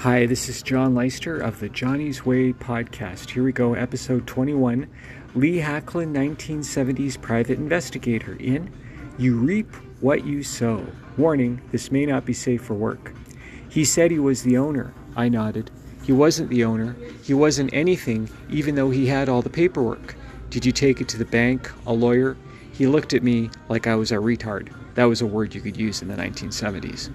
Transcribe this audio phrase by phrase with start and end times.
[0.00, 3.28] Hi, this is John Leister of the Johnny's Way podcast.
[3.28, 4.88] Here we go, episode 21
[5.34, 8.72] Lee Hacklyn, 1970s private investigator, in
[9.18, 10.86] You Reap What You Sow.
[11.18, 13.12] Warning, this may not be safe for work.
[13.68, 14.94] He said he was the owner.
[15.16, 15.70] I nodded.
[16.02, 16.96] He wasn't the owner.
[17.22, 20.14] He wasn't anything, even though he had all the paperwork.
[20.48, 22.38] Did you take it to the bank, a lawyer?
[22.80, 24.72] He looked at me like I was a retard.
[24.94, 27.10] That was a word you could use in the 1970s.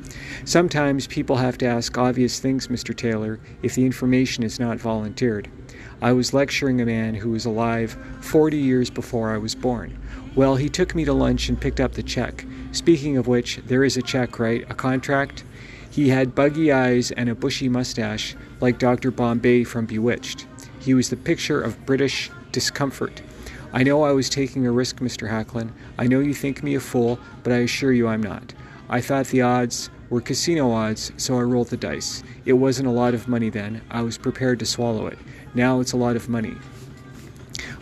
[0.47, 2.95] Sometimes people have to ask obvious things, Mr.
[2.95, 5.49] Taylor, if the information is not volunteered.
[6.03, 9.97] I was lecturing a man who was alive 40 years before I was born.
[10.35, 12.45] Well, he took me to lunch and picked up the check.
[12.71, 14.69] Speaking of which, there is a check, right?
[14.69, 15.43] A contract?
[15.89, 19.09] He had buggy eyes and a bushy mustache, like Dr.
[19.09, 20.45] Bombay from Bewitched.
[20.79, 23.23] He was the picture of British discomfort.
[23.75, 25.29] I know I was taking a risk, Mr.
[25.29, 25.73] Hacklyn.
[25.97, 28.53] I know you think me a fool, but I assure you I'm not.
[28.89, 32.23] I thought the odds were casino odds, so I rolled the dice.
[32.45, 33.81] It wasn't a lot of money then.
[33.91, 35.19] I was prepared to swallow it.
[35.55, 36.55] Now it's a lot of money.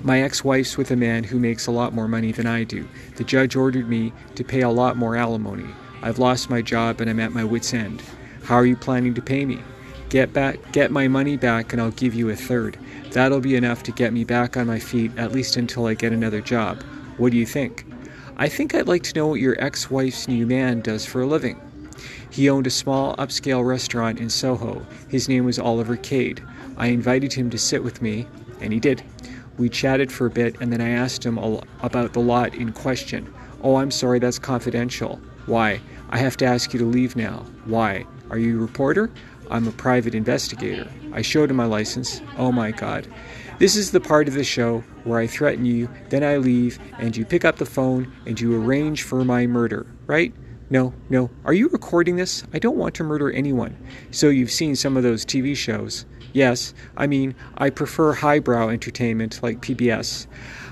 [0.02, 2.88] My ex wife's with a man who makes a lot more money than I do.
[3.18, 5.70] The judge ordered me to pay a lot more alimony.
[6.02, 8.02] I've lost my job and I'm at my wits' end.
[8.46, 9.60] How are you planning to pay me?
[10.14, 12.78] Get back get my money back and I'll give you a third.
[13.14, 16.14] That'll be enough to get me back on my feet at least until I get
[16.14, 16.84] another job.
[17.18, 17.84] What do you think?
[18.38, 21.26] I think I'd like to know what your ex wife's new man does for a
[21.26, 21.60] living.
[22.30, 24.86] He owned a small upscale restaurant in Soho.
[25.10, 26.44] His name was Oliver Cade.
[26.78, 28.28] I invited him to sit with me,
[28.62, 29.02] and he did.
[29.58, 31.40] We chatted for a bit, and then I asked him
[31.82, 33.34] about the lot in question.
[33.64, 35.20] Oh, I'm sorry, that's confidential.
[35.48, 35.82] Why?
[36.12, 37.48] I have to ask you to leave now.
[37.66, 38.06] Why?
[38.30, 39.12] Are you a reporter?
[39.50, 40.88] I'm a private investigator.
[41.14, 42.22] I showed him my license.
[42.38, 43.08] Oh my god.
[43.60, 47.16] This is the part of the show where I threaten you, then I leave, and
[47.16, 50.34] you pick up the phone and you arrange for my murder, right?
[50.70, 51.30] No, no.
[51.46, 52.44] Are you recording this?
[52.52, 53.78] I don't want to murder anyone.
[54.12, 56.06] So you've seen some of those TV shows.
[56.34, 60.26] Yes, I mean, I prefer highbrow entertainment like PBS.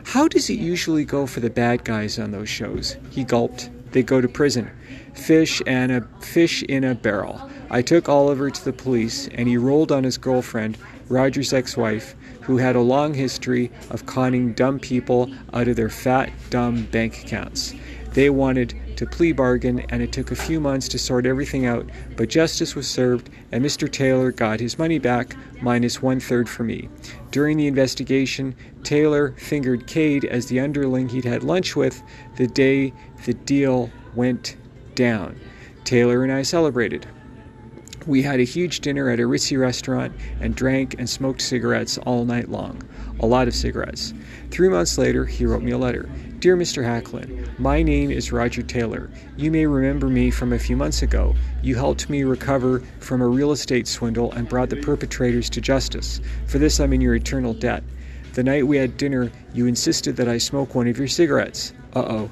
[0.03, 2.97] How does it usually go for the bad guys on those shows?
[3.11, 3.69] He gulped.
[3.91, 4.71] They go to prison.
[5.13, 7.49] Fish and a fish in a barrel.
[7.73, 10.77] I took Oliver to the police, and he rolled on his girlfriend,
[11.07, 15.87] Roger's ex wife, who had a long history of conning dumb people out of their
[15.87, 17.73] fat, dumb bank accounts.
[18.11, 21.89] They wanted to plea bargain, and it took a few months to sort everything out,
[22.17, 23.89] but justice was served, and Mr.
[23.89, 26.89] Taylor got his money back, minus one third for me.
[27.31, 28.53] During the investigation,
[28.83, 32.03] Taylor fingered Cade as the underling he'd had lunch with
[32.35, 32.91] the day
[33.25, 34.57] the deal went
[34.93, 35.39] down.
[35.85, 37.07] Taylor and I celebrated.
[38.07, 42.25] We had a huge dinner at a ritzy restaurant and drank and smoked cigarettes all
[42.25, 42.81] night long.
[43.19, 44.15] A lot of cigarettes.
[44.49, 46.09] Three months later, he wrote me a letter.
[46.39, 46.83] Dear Mr.
[46.83, 49.11] Hacklyn, my name is Roger Taylor.
[49.37, 51.35] You may remember me from a few months ago.
[51.61, 56.21] You helped me recover from a real estate swindle and brought the perpetrators to justice.
[56.47, 57.83] For this, I'm in your eternal debt.
[58.33, 61.73] The night we had dinner, you insisted that I smoke one of your cigarettes.
[61.93, 62.31] Uh oh.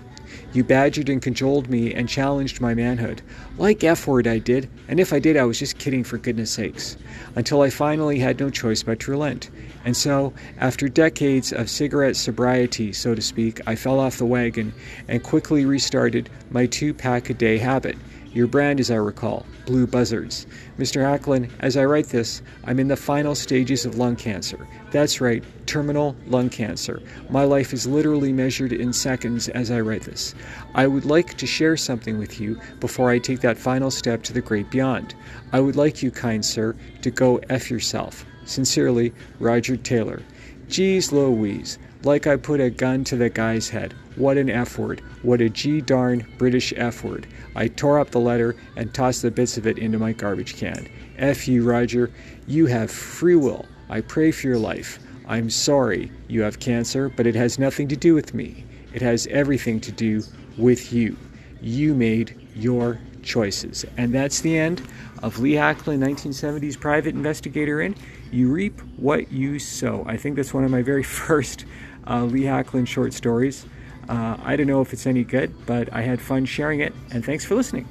[0.53, 3.21] You badgered and cajoled me and challenged my manhood.
[3.57, 6.51] Like F word, I did, and if I did, I was just kidding for goodness
[6.51, 6.97] sakes.
[7.35, 9.49] Until I finally had no choice but to relent.
[9.85, 14.73] And so, after decades of cigarette sobriety, so to speak, I fell off the wagon
[15.07, 17.97] and quickly restarted my two pack a day habit.
[18.31, 20.45] Your brand, as I recall, Blue Buzzards.
[20.77, 21.01] Mr.
[21.01, 24.67] Hacklyn, as I write this, I'm in the final stages of lung cancer.
[24.91, 27.01] That's right, terminal lung cancer.
[27.31, 30.35] My life is literally measured in seconds as I write this.
[30.75, 34.33] I would like to share something with you before I take that final step to
[34.33, 35.15] the great beyond.
[35.51, 38.25] I would like you, kind sir, to go F yourself.
[38.45, 40.21] Sincerely, Roger Taylor.
[40.69, 43.95] Geez Louise, like I put a gun to the guy's head.
[44.15, 45.01] What an F word.
[45.23, 47.25] What a G darn British F word.
[47.55, 50.87] I tore up the letter and tossed the bits of it into my garbage can.
[51.17, 52.11] F you, Roger.
[52.45, 53.65] You have free will.
[53.89, 54.99] I pray for your life.
[55.27, 58.63] I'm sorry you have cancer, but it has nothing to do with me.
[58.93, 60.21] It has everything to do
[60.55, 61.17] with you.
[61.61, 63.85] You made your choices.
[63.97, 64.87] And that's the end
[65.23, 67.95] of Lee Hacklyn, 1970s private investigator in
[68.31, 70.03] You Reap What You Sow.
[70.07, 71.65] I think that's one of my very first
[72.07, 73.65] uh, Lee Hacklyn short stories.
[74.07, 77.23] Uh, I don't know if it's any good, but I had fun sharing it, and
[77.23, 77.87] thanks for listening.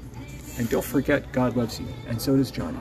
[0.58, 2.79] And don't forget, God loves you, and so does Johnny.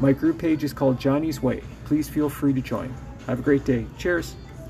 [0.00, 1.62] My group page is called Johnny's Way.
[1.86, 2.94] Please feel free to join.
[3.26, 3.86] Have a great day.
[3.96, 4.34] Cheers.